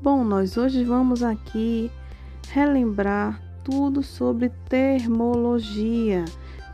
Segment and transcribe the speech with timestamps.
[0.00, 1.90] Bom, nós hoje vamos aqui
[2.50, 6.24] relembrar tudo sobre termologia,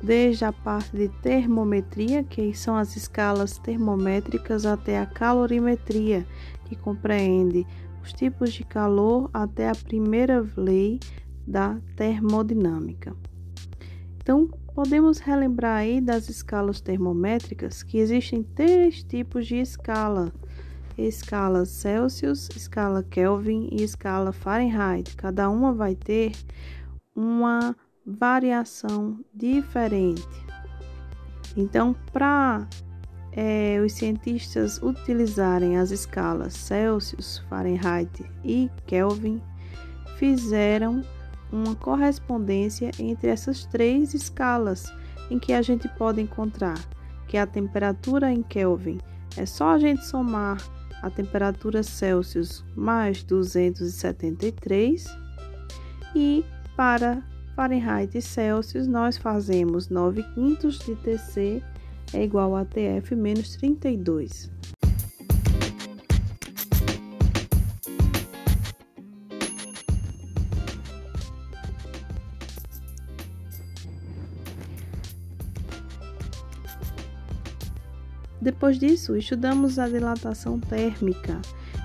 [0.03, 6.27] desde a parte de termometria, que são as escalas termométricas, até a calorimetria,
[6.67, 7.67] que compreende
[8.03, 11.01] os tipos de calor até a primeira lei
[11.47, 13.17] da termodinâmica.
[14.19, 20.31] Então, podemos relembrar aí das escalas termométricas que existem três tipos de escala:
[20.97, 25.17] escala Celsius, escala Kelvin e escala Fahrenheit.
[25.17, 26.33] Cada uma vai ter
[27.15, 27.77] uma
[28.07, 30.23] variação diferente.
[31.57, 32.67] Então, para
[33.33, 39.41] é, os cientistas utilizarem as escalas Celsius, Fahrenheit e Kelvin,
[40.17, 41.03] fizeram
[41.51, 44.93] uma correspondência entre essas três escalas,
[45.31, 46.79] em que a gente pode encontrar
[47.29, 48.99] que a temperatura em Kelvin
[49.37, 50.59] é só a gente somar
[51.05, 55.05] a temperatura Celsius mais 273
[56.17, 56.43] e
[56.75, 57.23] para
[57.55, 61.63] Fahrenheit e Celsius nós fazemos 9 quintos de TC
[62.15, 64.51] é igual a TF menos 32.
[78.45, 81.41] Depois disso, estudamos a dilatação térmica.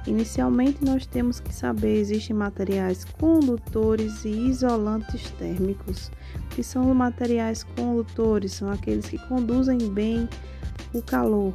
[0.06, 6.12] Inicialmente, nós temos que saber existem materiais condutores e isolantes térmicos.
[6.50, 8.52] Que são os materiais condutores?
[8.52, 10.28] São aqueles que conduzem bem
[10.94, 11.54] o calor.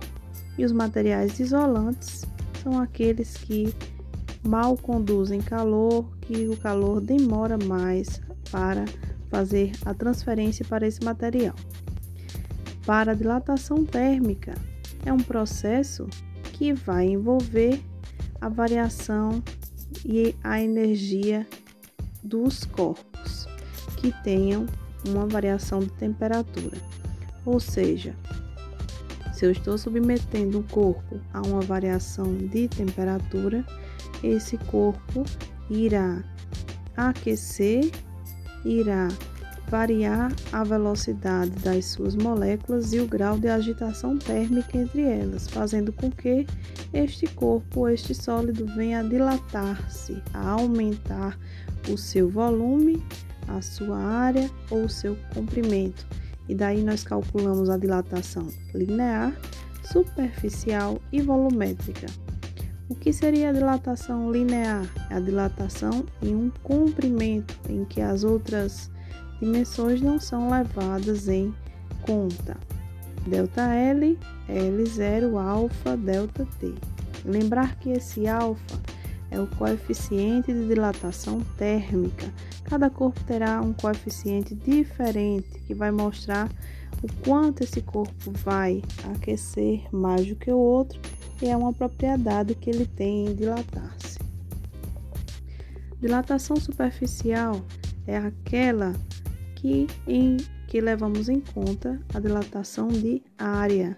[0.56, 2.24] E os materiais isolantes
[2.62, 3.74] são aqueles que
[4.42, 8.86] mal conduzem calor, que o calor demora mais para
[9.28, 11.55] fazer a transferência para esse material.
[12.86, 14.55] Para a dilatação térmica,
[15.05, 16.06] é um processo
[16.52, 17.80] que vai envolver
[18.41, 19.42] a variação
[20.05, 21.46] e a energia
[22.22, 23.46] dos corpos
[23.96, 24.67] que tenham
[25.06, 26.77] uma variação de temperatura.
[27.45, 28.14] Ou seja,
[29.33, 33.64] se eu estou submetendo um corpo a uma variação de temperatura,
[34.23, 35.24] esse corpo
[35.68, 36.23] irá
[36.96, 37.90] aquecer,
[38.64, 39.08] irá
[39.69, 45.92] variar a velocidade das suas moléculas e o grau de agitação térmica entre elas, fazendo
[45.92, 46.47] com que
[46.92, 51.39] este corpo, este sólido, venha a dilatar-se, a aumentar
[51.91, 53.03] o seu volume,
[53.48, 56.07] a sua área ou o seu comprimento.
[56.48, 59.35] E daí nós calculamos a dilatação linear,
[59.83, 62.07] superficial e volumétrica.
[62.89, 64.86] O que seria a dilatação linear?
[65.11, 68.91] A dilatação em um comprimento em que as outras
[69.40, 71.55] dimensões não são levadas em
[72.02, 72.56] conta.
[73.27, 74.18] Delta L,
[74.48, 76.74] L0, alfa, delta T.
[77.24, 78.78] Lembrar que esse alfa
[79.30, 82.33] é o coeficiente de dilatação térmica.
[82.64, 86.50] Cada corpo terá um coeficiente diferente que vai mostrar
[87.02, 88.83] o quanto esse corpo vai
[89.14, 91.00] aquecer mais do que o outro
[91.42, 94.18] e é uma propriedade que ele tem em dilatar-se.
[96.00, 97.61] Dilatação superficial
[98.06, 98.94] é aquela
[99.64, 100.36] que, em,
[100.69, 103.97] que levamos em conta a dilatação de área,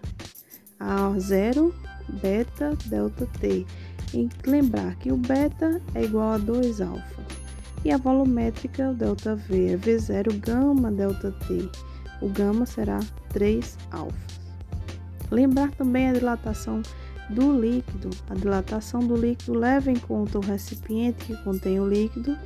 [0.79, 1.73] A0,
[2.21, 3.65] beta, delta T.
[4.13, 7.21] E lembrar que o beta é igual a 2 alfa.
[7.83, 11.69] E a volumétrica, o delta V, é V0 gama delta T.
[12.21, 12.99] O gama será
[13.33, 14.27] 3 alfa.
[15.29, 16.81] Lembrar também a dilatação
[17.29, 18.09] do líquido.
[18.29, 22.37] A dilatação do líquido leva em conta o recipiente que contém o líquido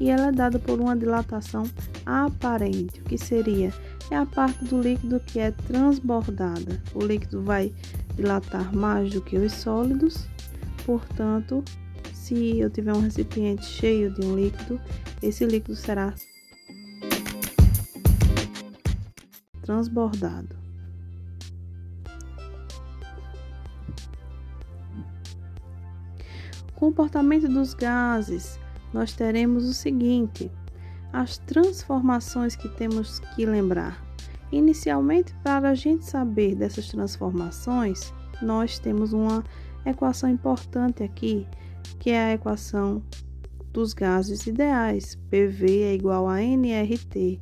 [0.00, 1.64] e ela é dada por uma dilatação
[2.04, 3.72] aparente, o que seria
[4.10, 6.82] é a parte do líquido que é transbordada.
[6.94, 7.72] O líquido vai
[8.14, 10.26] dilatar mais do que os sólidos,
[10.84, 11.64] portanto,
[12.12, 14.80] se eu tiver um recipiente cheio de um líquido,
[15.22, 16.12] esse líquido será
[19.62, 20.56] transbordado.
[26.74, 28.58] Comportamento dos gases
[28.92, 30.50] nós teremos o seguinte:
[31.12, 34.02] as transformações que temos que lembrar.
[34.50, 38.12] Inicialmente, para a gente saber dessas transformações,
[38.42, 39.42] nós temos uma
[39.86, 41.46] equação importante aqui,
[41.98, 43.02] que é a equação
[43.72, 45.18] dos gases ideais.
[45.30, 47.40] PV é igual a nRT,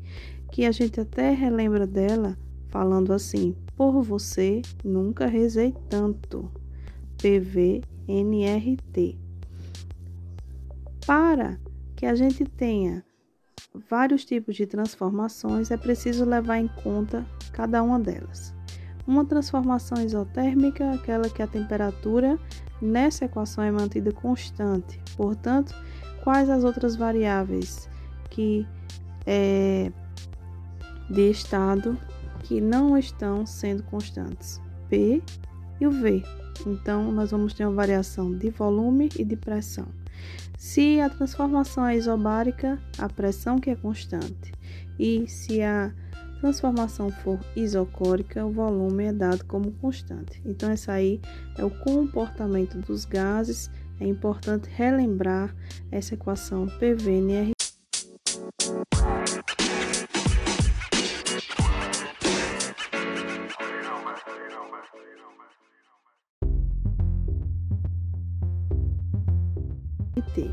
[0.53, 2.39] que a gente até relembra dela
[2.69, 6.51] falando assim: por você nunca rezei tanto.
[7.19, 9.20] PV NRT.
[11.11, 11.59] Para
[11.97, 13.05] que a gente tenha
[13.91, 18.55] vários tipos de transformações, é preciso levar em conta cada uma delas.
[19.05, 22.39] Uma transformação isotérmica, aquela que a temperatura
[22.81, 25.01] nessa equação é mantida constante.
[25.17, 25.75] Portanto,
[26.23, 27.89] quais as outras variáveis
[28.31, 28.65] que
[29.27, 29.91] é,
[31.11, 31.99] de estado
[32.45, 34.61] que não estão sendo constantes?
[34.89, 35.21] P
[35.81, 36.23] e o V.
[36.65, 39.89] Então, nós vamos ter uma variação de volume e de pressão.
[40.57, 44.53] Se a transformação é isobárica, a pressão que é constante.
[44.99, 45.93] E se a
[46.41, 50.41] transformação for isocórica, o volume é dado como constante.
[50.45, 51.21] Então, esse aí
[51.57, 53.71] é o comportamento dos gases.
[53.99, 55.55] É importante relembrar
[55.91, 57.53] essa equação PVNR.
[70.35, 70.51] T.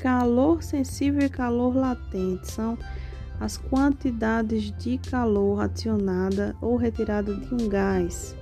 [0.00, 2.76] Calor sensível e calor latente são
[3.40, 8.36] as quantidades de calor adicionada ou retirada de um gás.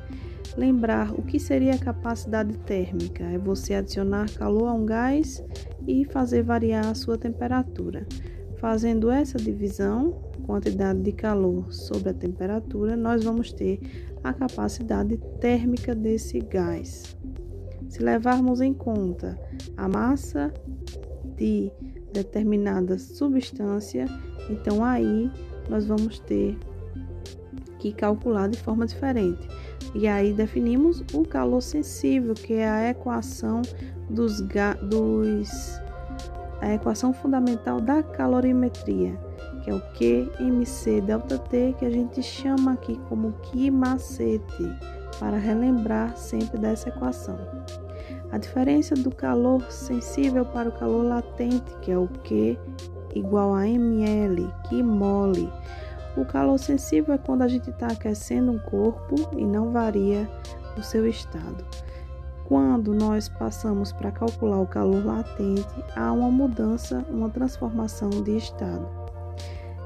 [0.57, 5.43] Lembrar o que seria a capacidade térmica é você adicionar calor a um gás
[5.87, 8.07] e fazer variar a sua temperatura.
[8.63, 10.13] Fazendo essa divisão,
[10.47, 13.81] quantidade de calor sobre a temperatura, nós vamos ter
[14.23, 17.17] a capacidade térmica desse gás.
[17.89, 19.37] Se levarmos em conta
[19.77, 20.55] a massa
[21.37, 21.73] de
[22.13, 24.07] determinada substância,
[24.49, 25.29] então aí
[25.69, 26.57] nós vamos ter
[27.81, 29.45] que calcular de forma diferente.
[29.93, 33.61] E aí definimos o calor sensível, que é a equação
[34.09, 34.41] dos,
[34.89, 35.83] dos
[36.63, 39.19] a equação fundamental da calorimetria,
[39.63, 44.73] que é o QMC delta T, que a gente chama aqui como Q macete,
[45.19, 47.37] para relembrar sempre dessa equação.
[48.31, 52.57] A diferença do calor sensível para o calor latente, que é o Q
[53.15, 55.53] igual a ml, que mole.
[56.17, 60.31] O calor sensível é quando a gente está aquecendo um corpo e não varia
[60.79, 61.65] o seu estado.
[62.53, 65.67] Quando nós passamos para calcular o calor latente,
[65.97, 68.87] há uma mudança, uma transformação de estado.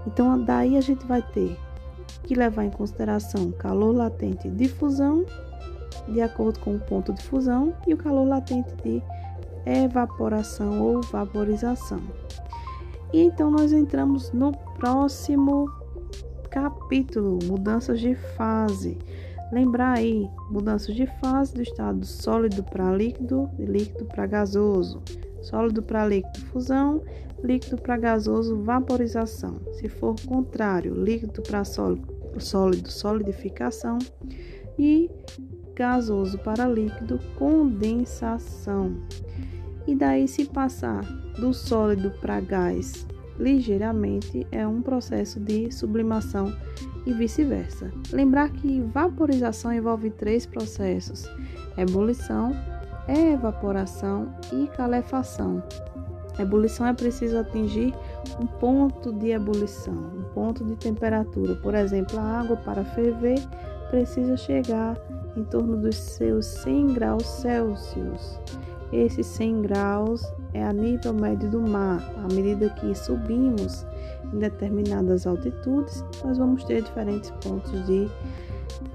[0.04, 1.56] Então, daí a gente vai ter
[2.24, 5.24] que levar em consideração calor latente de fusão
[6.08, 9.00] de acordo com o ponto de fusão, e o calor latente de
[9.64, 12.00] evaporação ou vaporização.
[13.12, 15.70] E então nós entramos no próximo
[16.50, 18.98] capítulo, mudanças de fase.
[19.52, 25.00] Lembrar aí, mudanças de fase do estado sólido para líquido, de líquido para gasoso,
[25.40, 27.02] sólido para líquido, fusão,
[27.42, 29.60] líquido para gasoso, vaporização.
[29.74, 32.08] Se for contrário, líquido para sólido,
[32.38, 33.98] sólido, solidificação
[34.78, 35.10] e
[35.74, 38.96] gasoso para líquido, condensação.
[39.86, 41.04] E daí, se passar
[41.38, 43.06] do sólido para gás
[43.38, 46.52] ligeiramente, é um processo de sublimação
[47.04, 47.90] e vice-versa.
[48.12, 51.28] Lembrar que vaporização envolve três processos:
[51.76, 52.52] ebulição,
[53.08, 55.62] evaporação e calefação.
[56.38, 57.94] ebulição é preciso atingir
[58.40, 61.54] um ponto de ebulição, um ponto de temperatura.
[61.56, 63.38] Por exemplo, a água para ferver
[63.90, 64.96] precisa chegar
[65.36, 68.40] em torno dos seus 100 graus Celsius.
[68.92, 72.00] Esses 100 graus é a nível médio do mar.
[72.24, 73.84] À medida que subimos
[74.32, 78.08] em determinadas altitudes, nós vamos ter diferentes pontos de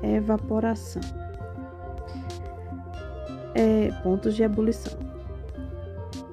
[0.02, 1.02] evaporação,
[3.54, 4.98] é, pontos de ebulição.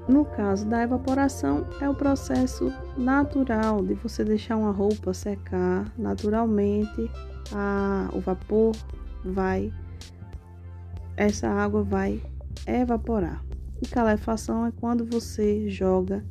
[0.09, 7.11] No caso da evaporação, é o processo natural de você deixar uma roupa secar naturalmente,
[7.53, 8.73] a, o vapor
[9.23, 9.71] vai
[11.19, 12.23] essa água vai
[12.65, 13.48] evaporar.
[13.81, 16.25] E calefação é quando você joga,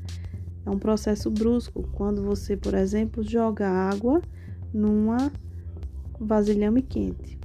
[0.65, 4.21] é um processo brusco, quando você, por exemplo, joga água
[4.73, 5.31] numa
[6.19, 7.39] vasilhame quente.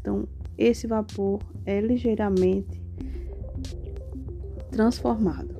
[0.00, 0.26] Então,
[0.58, 2.82] esse vapor é ligeiramente
[4.70, 5.54] transformado.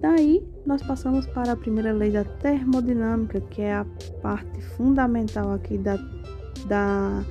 [0.00, 3.86] Daí, nós passamos para a primeira lei da termodinâmica, que é a
[4.22, 5.96] parte fundamental aqui da,
[6.66, 7.24] da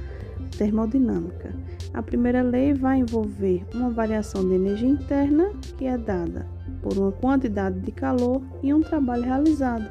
[0.58, 1.54] termodinâmica.
[1.94, 6.48] A primeira lei vai envolver uma variação de energia interna que é dada
[6.82, 9.90] por uma quantidade de calor e um trabalho realizado.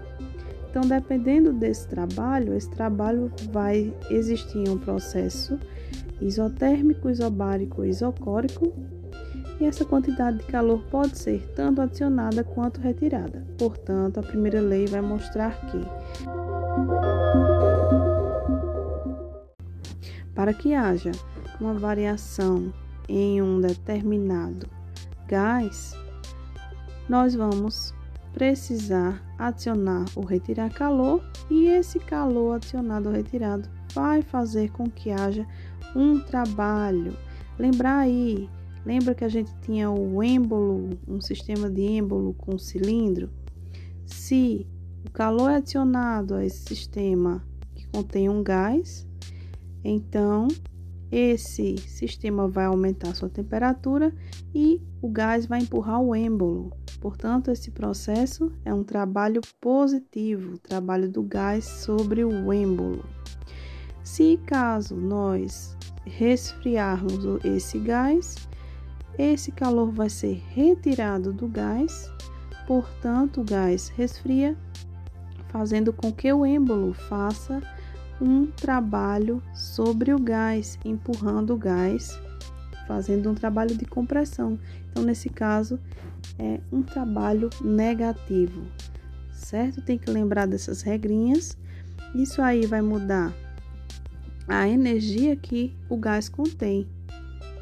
[0.68, 5.59] Então, dependendo desse trabalho, esse trabalho vai existir um processo
[6.21, 8.73] isotérmico, isobárico, isocórico,
[9.61, 13.47] e essa quantidade de calor pode ser tanto adicionada quanto retirada.
[13.59, 15.78] Portanto, a primeira lei vai mostrar que
[20.35, 21.12] para que haja
[21.62, 22.73] uma variação
[23.09, 24.69] em um determinado
[25.28, 25.97] gás,
[27.09, 27.95] nós vamos
[28.33, 35.11] precisar adicionar ou retirar calor e esse calor adicionado ou retirado vai fazer com que
[35.11, 35.47] haja
[35.95, 37.16] um trabalho.
[37.59, 38.49] Lembrar aí,
[38.85, 43.31] lembra que a gente tinha o êmbolo, um sistema de êmbolo com cilindro?
[44.07, 44.66] Se
[45.07, 49.07] o calor é adicionado a esse sistema que contém um gás,
[49.85, 50.49] então
[51.12, 54.14] esse sistema vai aumentar sua temperatura
[54.54, 56.73] e o gás vai empurrar o êmbolo.
[57.02, 63.04] Portanto, esse processo é um trabalho positivo, trabalho do gás sobre o êmbolo.
[64.02, 65.76] Se caso nós
[66.07, 68.49] resfriarmos esse gás,
[69.19, 72.11] esse calor vai ser retirado do gás,
[72.66, 74.57] portanto, o gás resfria,
[75.49, 77.61] fazendo com que o êmbolo faça
[78.23, 82.17] um trabalho sobre o gás, empurrando o gás,
[82.87, 84.57] fazendo um trabalho de compressão.
[84.88, 85.79] Então, nesse caso,
[86.38, 88.62] é um trabalho negativo,
[89.33, 89.83] certo?
[89.83, 91.59] Tem que lembrar dessas regrinhas.
[92.14, 93.35] Isso aí vai mudar
[94.47, 96.87] a energia que o gás contém.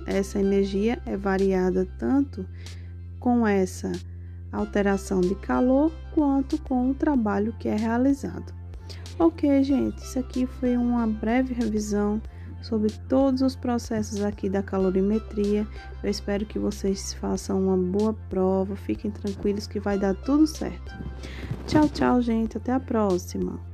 [0.06, 2.44] Essa energia é variada tanto
[3.18, 3.92] com essa
[4.52, 8.59] alteração de calor quanto com o trabalho que é realizado.
[9.18, 12.20] Ok, gente, isso aqui foi uma breve revisão
[12.62, 15.66] sobre todos os processos aqui da calorimetria.
[16.02, 20.92] Eu espero que vocês façam uma boa prova, fiquem tranquilos que vai dar tudo certo.
[21.66, 23.69] Tchau, tchau, gente, até a próxima.